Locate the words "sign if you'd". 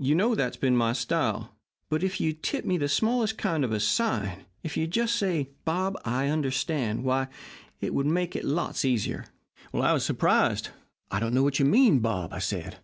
3.78-4.90